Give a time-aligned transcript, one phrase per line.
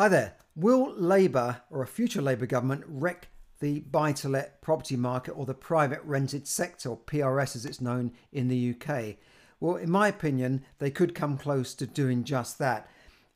[0.00, 0.32] Hi there.
[0.56, 3.28] Will Labour or a future Labour government wreck
[3.60, 7.82] the buy to let property market or the private rented sector, or PRS as it's
[7.82, 9.16] known in the UK?
[9.60, 12.88] Well, in my opinion, they could come close to doing just that.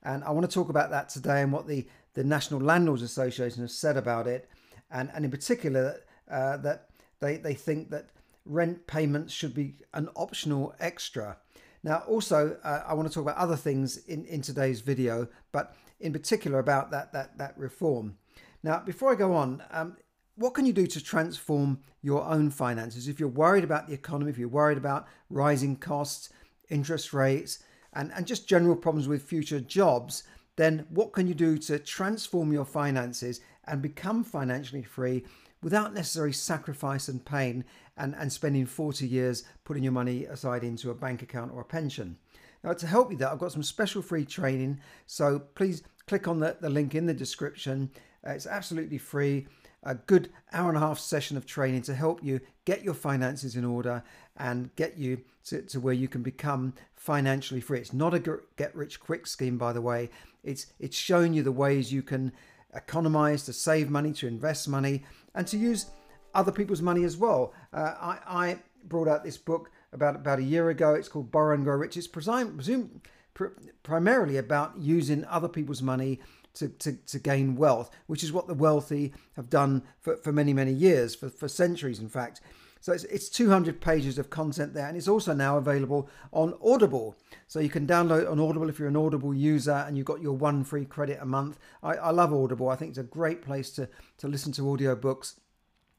[0.02, 3.60] And I want to talk about that today and what the, the National Landlords Association
[3.60, 4.48] has said about it.
[4.90, 6.00] And, and in particular,
[6.30, 6.88] uh, that
[7.20, 8.08] they, they think that
[8.46, 11.36] rent payments should be an optional extra.
[11.82, 15.76] Now, also, uh, I want to talk about other things in, in today's video, but
[16.00, 18.16] in particular about that, that, that reform.
[18.62, 19.96] Now, before I go on, um,
[20.36, 23.08] what can you do to transform your own finances?
[23.08, 26.30] If you're worried about the economy, if you're worried about rising costs,
[26.70, 27.62] interest rates,
[27.92, 30.24] and, and just general problems with future jobs,
[30.56, 35.24] then what can you do to transform your finances and become financially free
[35.62, 37.64] without necessary sacrifice and pain
[37.96, 41.64] and, and spending 40 years putting your money aside into a bank account or a
[41.64, 42.16] pension?
[42.64, 44.80] Now, to help you that, I've got some special free training.
[45.06, 47.90] So please click on the, the link in the description.
[48.26, 49.46] Uh, it's absolutely free.
[49.82, 53.54] A good hour and a half session of training to help you get your finances
[53.54, 54.02] in order
[54.38, 57.80] and get you to, to where you can become financially free.
[57.80, 60.08] It's not a get rich quick scheme, by the way.
[60.42, 62.32] It's it's showing you the ways you can
[62.72, 65.04] economize, to save money, to invest money,
[65.34, 65.90] and to use
[66.34, 67.52] other people's money as well.
[67.74, 70.94] Uh, I, I brought out this book about about a year ago.
[70.94, 71.96] It's called Borrow and Grow Rich.
[71.96, 72.08] It's
[73.34, 73.46] pr-
[73.82, 76.20] primarily about using other people's money
[76.54, 80.52] to, to, to gain wealth, which is what the wealthy have done for, for many,
[80.52, 82.40] many years, for, for centuries, in fact.
[82.80, 87.16] So it's, it's 200 pages of content there, and it's also now available on Audible.
[87.46, 90.34] So you can download on Audible if you're an Audible user and you've got your
[90.34, 91.58] one free credit a month.
[91.82, 92.68] I, I love Audible.
[92.68, 95.34] I think it's a great place to, to listen to audiobooks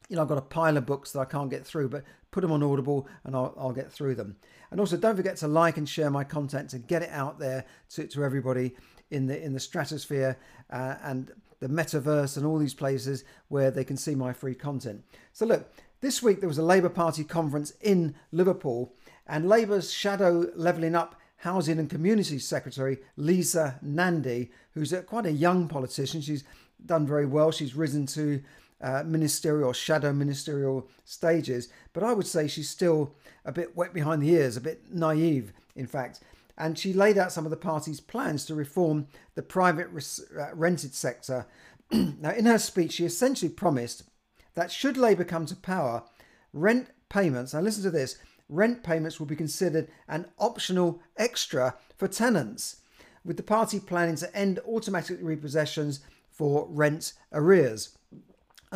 [0.08, 2.40] you know, I've got a pile of books that I can't get through, but put
[2.40, 4.36] them on Audible and I'll, I'll get through them.
[4.70, 7.64] And also, don't forget to like and share my content to get it out there
[7.90, 8.74] to, to everybody
[9.10, 10.36] in the in the stratosphere
[10.70, 15.04] uh, and the metaverse and all these places where they can see my free content.
[15.32, 18.92] So look, this week there was a Labour Party conference in Liverpool,
[19.26, 25.32] and Labour's shadow levelling up Housing and Community Secretary Lisa Nandy, who's a, quite a
[25.32, 26.44] young politician, she's
[26.84, 27.50] done very well.
[27.52, 28.42] She's risen to
[28.80, 33.14] uh, ministerial shadow ministerial stages, but I would say she's still
[33.44, 36.20] a bit wet behind the ears, a bit naive, in fact.
[36.58, 40.54] And she laid out some of the party's plans to reform the private res- uh,
[40.54, 41.46] rented sector.
[41.92, 44.04] now, in her speech, she essentially promised
[44.54, 46.02] that should Labour come to power,
[46.52, 52.08] rent payments, now listen to this, rent payments will be considered an optional extra for
[52.08, 52.76] tenants,
[53.24, 56.00] with the party planning to end automatic repossessions
[56.30, 57.95] for rent arrears.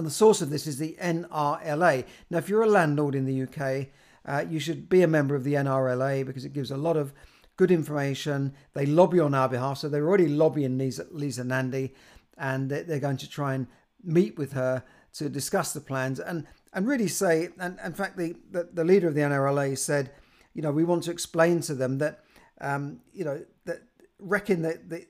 [0.01, 2.07] And the source of this is the NRLA.
[2.31, 3.89] Now, if you're a landlord in the UK,
[4.25, 7.13] uh, you should be a member of the NRLA because it gives a lot of
[7.59, 8.55] good information.
[8.73, 11.93] They lobby on our behalf, so they're already lobbying Lisa, Lisa Nandy,
[12.39, 13.67] and they're going to try and
[14.03, 14.85] meet with her
[15.17, 17.51] to discuss the plans and and really say.
[17.59, 20.13] And in fact, the, the, the leader of the NRLA said,
[20.55, 22.25] you know, we want to explain to them that,
[22.63, 23.83] um, you know, that
[24.19, 25.05] reckon that the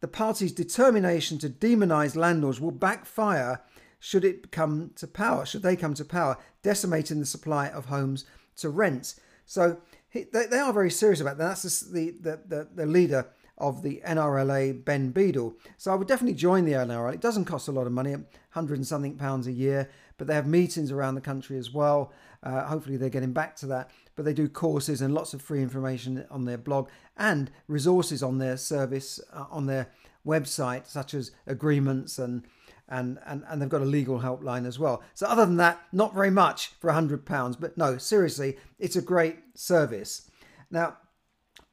[0.00, 3.60] the party's determination to demonise landlords will backfire
[3.98, 8.24] should it come to power, should they come to power, decimating the supply of homes
[8.56, 9.14] to rent.
[9.46, 9.78] So
[10.12, 11.48] they, are very serious about that.
[11.48, 13.26] That's the, the, the, the leader
[13.58, 15.54] of the NRLA, Ben Beadle.
[15.76, 17.14] So I would definitely join the NRLA.
[17.14, 20.34] It doesn't cost a lot of money, 100 and something pounds a year, but they
[20.34, 22.12] have meetings around the country as well.
[22.42, 23.90] Uh, hopefully they're getting back to that.
[24.14, 28.38] But they do courses and lots of free information on their blog and resources on
[28.38, 29.88] their service, uh, on their
[30.26, 32.44] website, such as agreements and
[32.88, 35.02] and, and, and they've got a legal helpline as well.
[35.14, 37.60] So other than that, not very much for £100.
[37.60, 40.30] But no, seriously, it's a great service.
[40.70, 40.96] Now,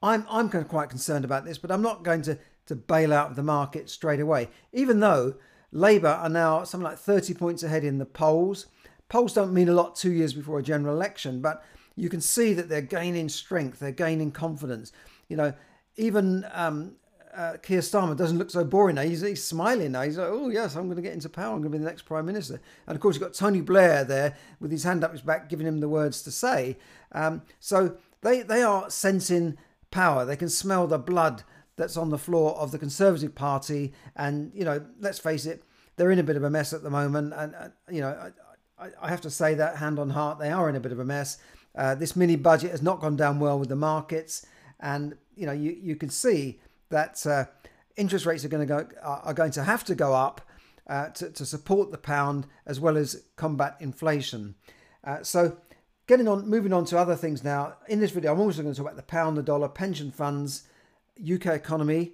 [0.02, 2.38] I'm, I'm quite concerned about this, but I'm not going to,
[2.68, 5.36] to bail out of the market straight away, even though
[5.72, 8.68] Labour are now something like 30 points ahead in the polls.
[9.10, 11.64] Polls don't mean a lot two years before a general election, but
[11.96, 14.92] you can see that they're gaining strength, they're gaining confidence.
[15.30, 15.54] You know,
[15.96, 16.96] even um,
[17.36, 19.02] uh, Keir Starmer doesn't look so boring now.
[19.02, 20.04] He's, he's smiling now.
[20.04, 21.54] He's like, oh, yes, I'm going to get into power.
[21.54, 22.62] I'm going to be the next Prime Minister.
[22.88, 25.68] And of course, you've got Tony Blair there with his hand up his back, giving
[25.68, 26.78] him the words to say.
[27.12, 29.58] Um, so they, they are sensing
[29.92, 30.26] power.
[30.26, 31.44] They can smell the blood
[31.76, 33.94] that's on the floor of the Conservative Party.
[34.16, 35.64] And, you know, let's face it,
[35.98, 37.34] they're in a bit of a mess at the moment.
[37.36, 38.32] And, uh, you know,
[38.80, 41.00] I, I, have to say that hand on heart, they are in a bit of
[41.00, 41.38] a mess.
[41.76, 44.46] Uh, this mini budget has not gone down well with the markets.
[44.80, 46.60] And, you know, you, you can see
[46.90, 47.46] that uh,
[47.98, 50.42] interest rates are going to go are going to have to go up
[50.88, 54.56] uh, to, to support the pound as well as combat inflation.
[55.04, 55.58] Uh, so,
[56.08, 57.76] getting on, moving on to other things now.
[57.88, 60.68] In this video, I'm also going to talk about the pound, the dollar, pension funds,
[61.20, 62.14] UK economy,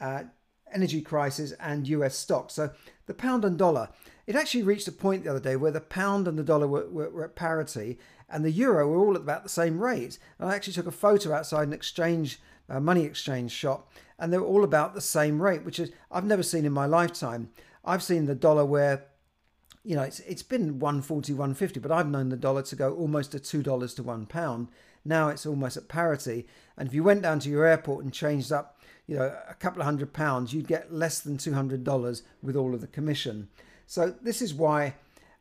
[0.00, 0.24] uh,
[0.72, 2.54] energy crisis and US stocks.
[2.54, 2.70] So
[3.06, 3.88] the pound and dollar,
[4.26, 6.88] it actually reached a point the other day where the pound and the dollar were,
[6.88, 7.98] were, were at parity
[8.28, 10.18] and the euro were all at about the same rate.
[10.38, 14.38] And I actually took a photo outside an exchange, uh, money exchange shop, and they
[14.38, 17.50] were all about the same rate, which is I've never seen in my lifetime.
[17.84, 19.06] I've seen the dollar where
[19.86, 23.30] you know, it's it's been 140, 150, but I've known the dollar to go almost
[23.32, 24.66] to two dollars to one pound.
[25.04, 26.48] Now it's almost at parity.
[26.76, 29.80] And if you went down to your airport and changed up, you know, a couple
[29.80, 33.48] of hundred pounds, you'd get less than two hundred dollars with all of the commission.
[33.86, 34.96] So this is why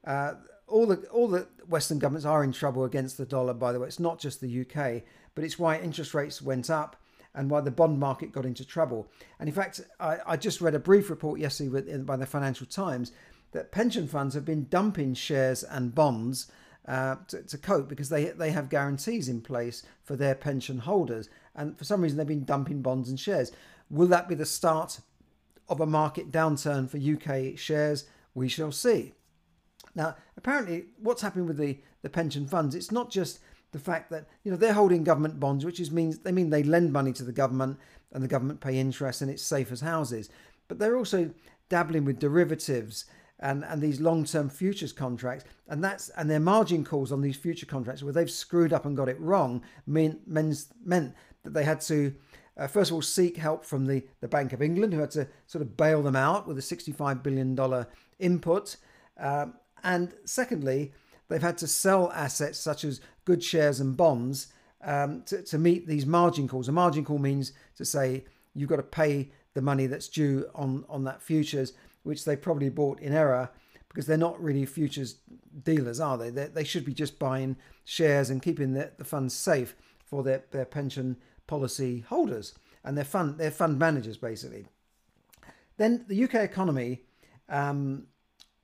[0.06, 0.33] uh,
[0.68, 3.56] all the all the Western governments are in trouble against the dollar.
[3.56, 5.01] By the way, it's not just the UK,
[5.33, 6.95] but it's why interest rates went up
[7.36, 9.08] and why the bond market got into trouble.
[9.40, 13.12] And in fact, I, I just read a brief report yesterday by the Financial Times
[13.52, 16.52] that pension funds have been dumping shares and bonds
[16.88, 21.30] uh, to, to, cope because they they have guarantees in place for their pension holders,
[21.56, 23.52] and for some reason they've been dumping bonds and shares.
[23.90, 25.00] Will that be the start
[25.68, 28.06] of a market downturn for UK shares?
[28.36, 29.14] We shall see.
[29.96, 32.76] Now, apparently, what's happening with the, the pension funds?
[32.76, 33.40] It's not just
[33.75, 36.63] the fact that you know they're holding government bonds, which is means they mean they
[36.63, 37.77] lend money to the government
[38.13, 40.30] and the government pay interest and it's safe as houses,
[40.69, 41.30] but they're also
[41.68, 43.04] dabbling with derivatives
[43.38, 45.44] and, and these long-term futures contracts.
[45.68, 48.95] And that's and their margin calls on these future contracts where they've screwed up and
[48.95, 51.13] got it wrong mean, means, meant
[51.44, 52.16] that they had to
[52.57, 55.27] uh, first of all seek help from the, the Bank of England who had to
[55.48, 57.88] sort of bail them out with a 65 billion dollar
[58.19, 58.77] input.
[59.19, 59.48] Uh,
[59.83, 60.94] and secondly
[61.27, 64.48] they've had to sell assets such as good shares and bonds
[64.83, 68.77] um, to, to meet these margin calls a margin call means to say you've got
[68.77, 71.74] to pay the money that's due on on that futures
[72.04, 73.50] which they probably bought in error
[73.95, 75.16] because they're not really futures
[75.63, 76.30] dealers, are they?
[76.30, 77.56] They, they should be just buying
[77.86, 79.74] shares and keeping the, the funds safe
[80.06, 81.16] for their, their pension
[81.48, 84.68] policy holders and their fund their fund managers basically.
[85.77, 87.04] Then the UK economy.
[87.48, 88.07] Um,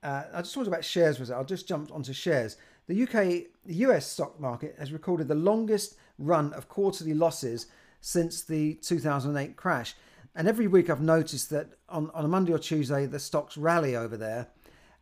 [0.02, 1.20] uh, I just talked about shares.
[1.20, 1.34] Was it?
[1.34, 2.56] I'll just jump onto shares.
[2.88, 7.66] The UK, the US stock market has recorded the longest run of quarterly losses
[8.00, 9.94] since the 2008 crash.
[10.34, 13.94] And every week I've noticed that on, on a Monday or Tuesday, the stocks rally
[13.94, 14.48] over there.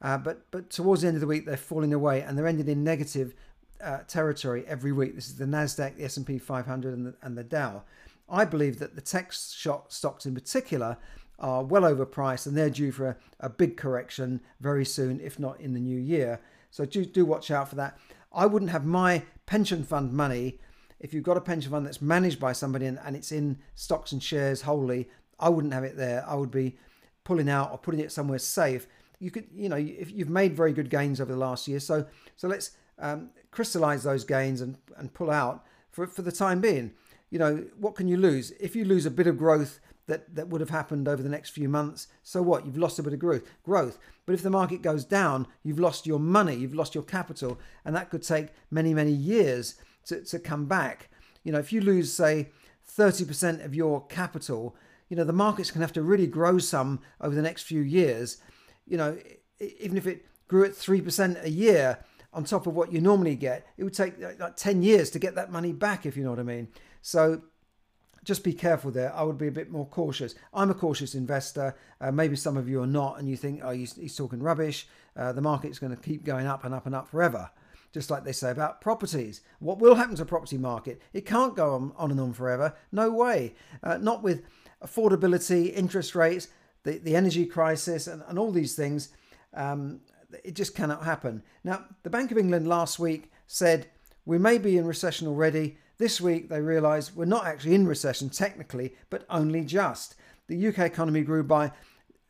[0.02, 2.68] Uh, but, but towards the end of the week, they're falling away and they're ending
[2.68, 3.34] in negative
[3.82, 5.14] uh, territory every week.
[5.14, 7.84] This is the Nasdaq, the S&P 500, and the, and the Dow.
[8.28, 10.96] I believe that the tech stocks in particular
[11.40, 15.58] are well overpriced and they're due for a, a, big correction very soon, if not
[15.60, 16.40] in the new year.
[16.70, 17.98] So do, do watch out for that.
[18.32, 20.60] I wouldn't have my pension fund money
[21.00, 24.12] if you've got a pension fund that's managed by somebody and, and it's in stocks
[24.12, 25.08] and shares wholly.
[25.38, 26.24] I wouldn't have it there.
[26.28, 26.76] I would be
[27.24, 28.86] pulling out or putting it somewhere safe.
[29.18, 32.06] You could, you know, if you've made very good gains over the last year, so
[32.36, 36.92] so let's um, crystallize those gains and and pull out for for the time being.
[37.30, 39.80] You know, what can you lose if you lose a bit of growth?
[40.10, 42.08] That, that would have happened over the next few months.
[42.24, 42.66] So what?
[42.66, 43.44] You've lost a bit of growth.
[43.62, 43.96] Growth.
[44.26, 47.94] But if the market goes down, you've lost your money, you've lost your capital, and
[47.94, 49.76] that could take many, many years
[50.06, 51.10] to, to come back.
[51.44, 52.48] You know, if you lose, say,
[52.98, 54.74] 30% of your capital,
[55.08, 57.80] you know, the market's going to have to really grow some over the next few
[57.80, 58.38] years.
[58.88, 59.16] You know,
[59.60, 61.98] even if it grew at 3% a year
[62.32, 65.36] on top of what you normally get, it would take like 10 years to get
[65.36, 66.66] that money back, if you know what I mean.
[67.00, 67.42] So
[68.24, 69.14] just be careful there.
[69.14, 70.34] I would be a bit more cautious.
[70.52, 71.76] I'm a cautious investor.
[72.00, 74.86] Uh, maybe some of you are not, and you think, oh, he's, he's talking rubbish.
[75.16, 77.50] Uh, the market's going to keep going up and up and up forever.
[77.92, 79.40] Just like they say about properties.
[79.58, 81.02] What will happen to the property market?
[81.12, 82.76] It can't go on, on and on forever.
[82.92, 83.54] No way.
[83.82, 84.42] Uh, not with
[84.84, 86.48] affordability, interest rates,
[86.84, 89.08] the, the energy crisis, and, and all these things.
[89.54, 90.00] Um,
[90.44, 91.42] it just cannot happen.
[91.64, 93.88] Now, the Bank of England last week said
[94.24, 95.78] we may be in recession already.
[96.00, 100.14] This week they realised we're not actually in recession technically, but only just.
[100.46, 101.72] The UK economy grew by,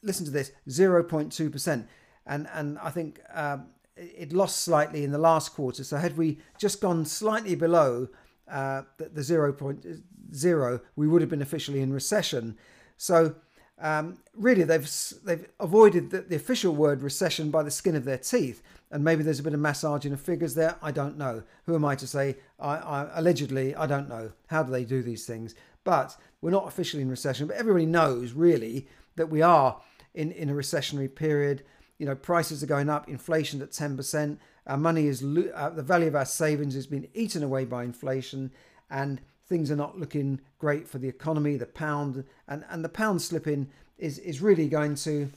[0.02, 1.86] listen to this, 0.2%.
[2.26, 5.84] And, and I think um, it lost slightly in the last quarter.
[5.84, 8.08] So had we just gone slightly below
[8.50, 12.58] uh, the, the 0.0, we would have been officially in recession.
[12.96, 13.36] So
[13.80, 14.88] um, really, they've
[15.24, 18.62] they've avoided the, the, official word recession by the skin of their teeth.
[18.90, 20.76] And maybe there's a bit of massaging of figures there.
[20.82, 21.44] I don't know.
[21.66, 22.36] Who am I to say?
[22.58, 24.32] I, I allegedly, I don't know.
[24.48, 25.54] How do they do these things?
[25.84, 27.46] But we're not officially in recession.
[27.46, 29.80] But everybody knows really that we are
[30.14, 31.62] in in a recessionary period.
[31.98, 33.08] You know, prices are going up.
[33.08, 34.40] Inflation at ten percent.
[34.66, 38.52] Our money is uh, the value of our savings has been eaten away by inflation,
[38.90, 39.20] and
[39.50, 41.58] things are not looking great for the economy.
[41.58, 45.30] The pound and and the pound slipping is is really going to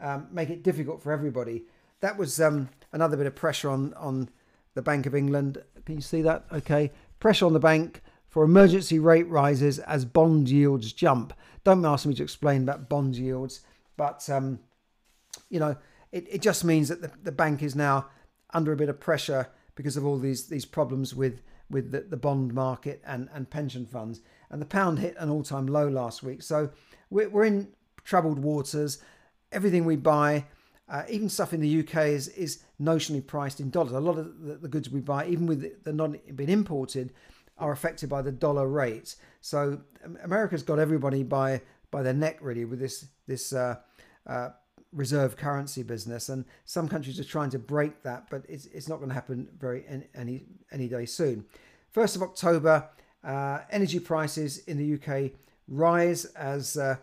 [0.00, 1.62] um, make it difficult for everybody.
[2.00, 4.30] That was um, another bit of pressure on on
[4.74, 5.62] the Bank of England.
[5.84, 6.46] Can you see that?
[6.50, 6.90] Okay,
[7.20, 11.34] pressure on the bank for emergency rate rises as bond yields jump.
[11.62, 13.60] Don't ask me to explain about bond yields,
[13.96, 14.58] but um,
[15.50, 15.76] you know,
[16.10, 18.06] it, it just means that the, the bank is now
[18.54, 22.16] under a bit of pressure because of all these these problems with with the, the
[22.16, 24.20] bond market and, and pension funds.
[24.50, 26.42] And the pound hit an all time low last week.
[26.42, 26.70] So
[27.10, 27.68] we're, we're in
[28.04, 28.98] troubled waters.
[29.50, 30.44] Everything we buy,
[30.88, 33.92] uh, even stuff in the UK, is, is notionally priced in dollars.
[33.92, 37.12] A lot of the, the goods we buy, even with the not been imported,
[37.58, 39.16] are affected by the dollar rate.
[39.40, 39.80] So
[40.22, 43.76] America's got everybody by by their neck really with this this uh,
[44.26, 44.50] uh,
[44.92, 48.96] reserve currency business, and some countries are trying to break that, but it's, it's not
[48.96, 49.84] going to happen very
[50.14, 51.44] any any day soon.
[51.90, 52.88] First of October,
[53.24, 55.32] uh, energy prices in the UK
[55.68, 56.96] rise as uh,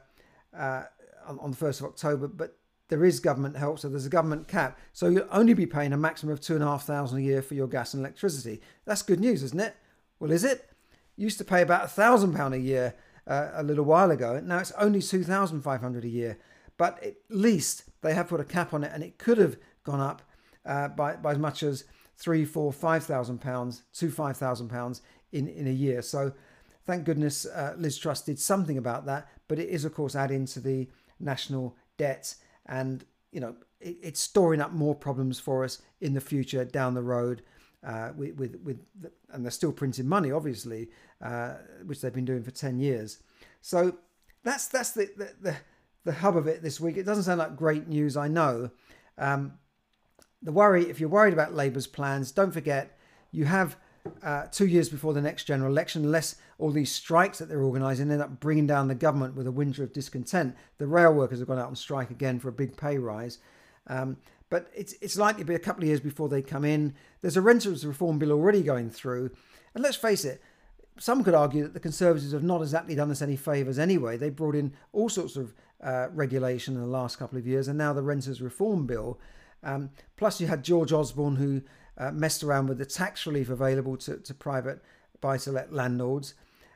[0.56, 0.84] uh,
[1.28, 2.58] on, on the first of October, but
[2.90, 4.80] there is government help, so there's a government cap.
[4.94, 7.42] So you'll only be paying a maximum of two and a half thousand a year
[7.42, 8.62] for your gas and electricity.
[8.86, 9.76] That's good news, isn't it?
[10.20, 10.70] Well, is it?
[11.20, 12.96] used to pay about a thousand pound a year
[13.28, 14.40] uh, a little while ago.
[14.44, 16.38] Now it's only two thousand five hundred a year
[16.80, 20.00] but at least they have put a cap on it, and it could have gone
[20.00, 20.22] up
[20.66, 21.84] uh, by, by as much as
[22.16, 26.02] three, four, five thousand pounds to five thousand pounds in in a year.
[26.02, 26.32] So
[26.86, 29.28] thank goodness uh, Liz Truss did something about that.
[29.50, 30.88] But it is of course adding to the
[31.20, 32.34] national debt,
[32.66, 36.94] and you know it, it's storing up more problems for us in the future down
[36.96, 37.44] the road.
[37.86, 40.90] Uh, with with, with the, and they're still printing money, obviously,
[41.22, 41.56] uh,
[41.86, 43.20] which they've been doing for ten years.
[43.62, 43.98] So
[44.44, 45.56] that's that's the, the, the
[46.06, 46.98] the hub of it this week.
[46.98, 48.72] It doesn't sound like great news, I know.
[49.18, 49.54] Um,
[50.42, 52.98] the worry, if you're worried about Labour's plans, don't forget
[53.32, 53.76] you have
[54.24, 58.12] uh, two years before the next general election, unless all these strikes that they're organising
[58.12, 60.56] end up bringing down the government with a winter of discontent.
[60.78, 63.40] The rail workers have gone out on strike again for a big pay rise.
[63.88, 64.18] Um,
[64.50, 66.96] but it's, it's likely to be a couple of years before they come in.
[67.22, 69.32] There's a renters reform bill already going through.
[69.76, 70.42] And let's face it,
[70.98, 74.18] some could argue that the Conservatives have not exactly done us any favours anyway.
[74.18, 77.78] They brought in all sorts of uh, regulation in the last couple of years, and
[77.78, 79.20] now the Renters Reform Bill.
[79.64, 81.62] Um, plus, you had George Osborne, who
[81.98, 84.82] uh, messed around with the tax relief available to, to private
[85.22, 86.34] buy to let landlords.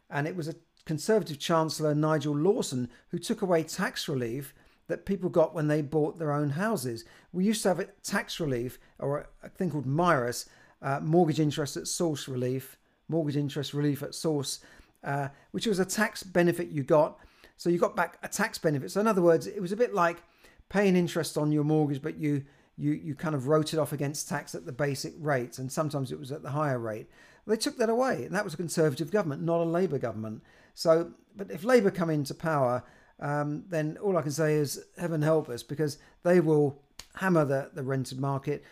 [0.10, 0.56] And it was a
[0.86, 4.54] Conservative Chancellor, Nigel Lawson, who took away tax relief
[4.88, 7.06] that people got when they bought their own houses.
[7.32, 10.50] We used to have a tax relief, or a thing called MIRAS,
[10.82, 14.60] uh, mortgage interest at source relief, mortgage interest relief at source,
[15.04, 17.18] uh, which was a tax benefit you got
[17.64, 18.92] so you got back a tax benefit.
[18.92, 20.22] So in other words, it was a bit like
[20.68, 22.44] paying interest on your mortgage, but you
[22.76, 26.12] you you kind of wrote it off against tax at the basic rate, and sometimes
[26.12, 27.08] it was at the higher rate.
[27.48, 30.44] They took that away, and that was a Conservative government, not a Labour government.
[30.74, 32.84] So, but if Labour come into power,
[33.22, 36.82] um, then all I can say is heaven help us, because they will
[37.16, 38.66] hammer the, the rented market.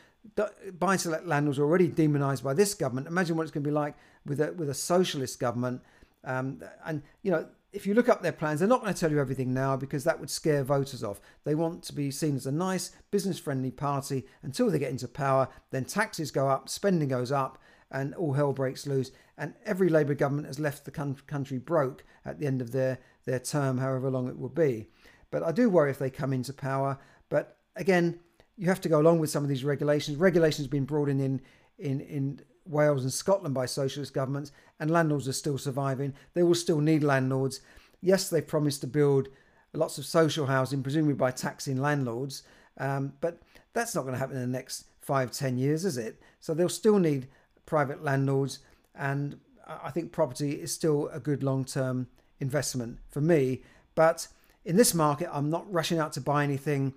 [0.77, 3.07] Buy to let landlords are already demonised by this government.
[3.07, 3.95] Imagine what it's going to be like
[4.25, 5.81] with a with a socialist government.
[6.25, 9.11] Um, and you know if you look up their plans, they're not going to tell
[9.11, 11.21] you everything now because that would scare voters off.
[11.45, 15.07] They want to be seen as a nice, business friendly party until they get into
[15.07, 15.47] power.
[15.71, 17.57] Then taxes go up, spending goes up,
[17.89, 19.11] and all hell breaks loose.
[19.37, 23.39] And every Labour government has left the country broke at the end of their, their
[23.39, 24.87] term, however long it will be.
[25.29, 26.99] But I do worry if they come into power.
[27.29, 28.19] But again,
[28.57, 30.17] you have to go along with some of these regulations.
[30.17, 31.41] Regulations have been brought in in,
[31.79, 36.13] in, in Wales and Scotland by socialist governments, and landlords are still surviving.
[36.33, 37.61] They will still need landlords.
[38.01, 39.27] Yes, they've promised to build
[39.73, 42.43] lots of social housing, presumably by taxing landlords,
[42.77, 43.41] um, but
[43.73, 46.21] that's not going to happen in the next five, ten years, is it?
[46.39, 47.27] So they'll still need
[47.65, 48.59] private landlords,
[48.95, 52.07] and I think property is still a good long term
[52.39, 53.63] investment for me.
[53.95, 54.27] But
[54.65, 56.93] in this market, I'm not rushing out to buy anything.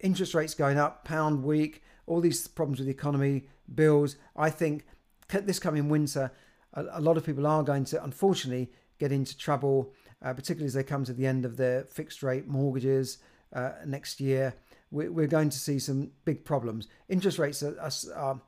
[0.00, 4.16] Interest rates going up, pound weak, all these problems with the economy, bills.
[4.36, 4.86] I think
[5.28, 6.32] this coming winter,
[6.74, 9.92] a, a, lot of people are going to, unfortunately, get into trouble,
[10.22, 13.18] uh, particularly as they come to the end of their fixed rate mortgages
[13.52, 14.54] uh, next year.
[14.90, 16.88] We're, we're, going to see some big problems.
[17.08, 18.40] Interest rates are, are, are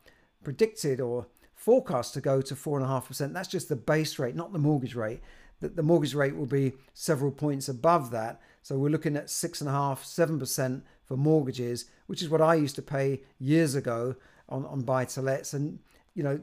[0.42, 3.32] predicted or forecast to go to 4.5%.
[3.34, 5.20] That's just the base rate, not the mortgage rate.
[5.60, 8.40] The, the mortgage rate will be several points above that.
[8.62, 13.20] So we're looking at 6.5%, 7% for mortgages, which is what I used to pay
[13.38, 14.16] years ago
[14.48, 15.52] on, on buy to lets.
[15.52, 15.80] And
[16.14, 16.40] you know,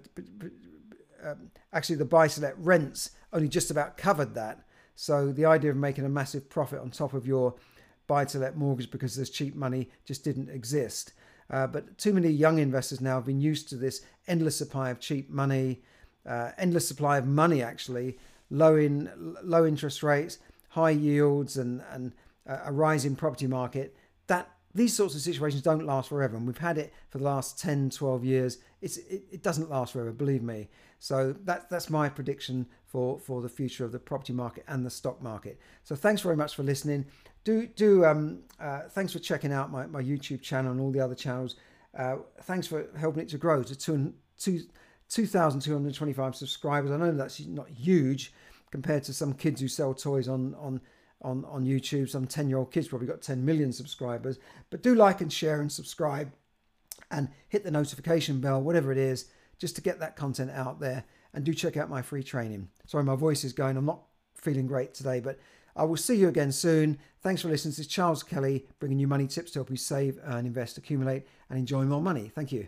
[1.24, 4.64] um, actually the buy-to-let rents only just about covered that.
[4.96, 7.56] So the idea of making a massive profit on top of your
[8.08, 11.14] buy-to-let mortgage because there's cheap money just didn't exist.
[11.50, 15.00] Uh, but too many young investors now have been used to this endless supply of
[15.00, 15.82] cheap money,
[16.26, 18.18] uh, endless supply of money actually,
[18.50, 19.10] low in
[19.44, 22.14] low interest rates, high yields, and and
[22.46, 23.96] a rising property market.
[24.28, 27.60] That these sorts of situations don't last forever, and we've had it for the last
[27.60, 28.60] 10, 12 years.
[28.82, 30.70] It's, it, it doesn't last forever, believe me.
[31.00, 34.90] So that, that's my prediction for, for the future of the property market and the
[34.90, 35.60] stock market.
[35.84, 37.06] So thanks very much for listening.
[37.44, 41.00] Do do um, uh, thanks for checking out my, my YouTube channel and all the
[41.00, 41.56] other channels.
[41.98, 44.62] Uh, thanks for helping it to grow to two, two,
[45.10, 46.92] 2,225 subscribers.
[46.92, 48.34] I know that's not huge
[48.70, 50.82] compared to some kids who sell toys on on
[51.22, 52.10] on, on YouTube.
[52.10, 54.40] Some 10 year old kids probably got 10 million subscribers.
[54.70, 56.32] But do like and share and subscribe
[57.12, 59.26] and hit the notification bell, whatever it is,
[59.58, 61.04] just to get that content out there.
[61.34, 62.70] And do check out my free training.
[62.86, 63.78] Sorry, my voice is going.
[63.78, 64.02] I'm not
[64.34, 65.40] feeling great today, but
[65.76, 66.98] I will see you again soon.
[67.22, 67.72] Thanks for listening.
[67.72, 71.28] This is Charles Kelly bringing you money tips to help you save, earn, invest, accumulate,
[71.50, 72.32] and enjoy more money.
[72.34, 72.68] Thank you.